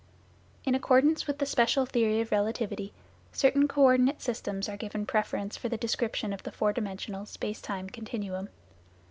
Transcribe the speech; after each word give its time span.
In 0.65 0.73
accordance 0.73 1.27
with 1.27 1.37
the 1.37 1.45
special 1.45 1.85
theory 1.85 2.21
of 2.21 2.31
relativity, 2.31 2.91
certain 3.31 3.67
co 3.67 3.83
ordinate 3.83 4.19
systems 4.19 4.67
are 4.67 4.75
given 4.75 5.05
preference 5.05 5.57
for 5.57 5.69
the 5.69 5.77
description 5.77 6.33
of 6.33 6.41
the 6.41 6.51
four 6.51 6.73
dimensional, 6.73 7.27
space 7.27 7.61
time 7.61 7.87
continuum. 7.87 8.49